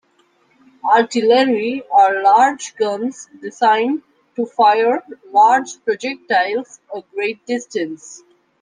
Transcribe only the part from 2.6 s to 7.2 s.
guns designed to fire large projectiles a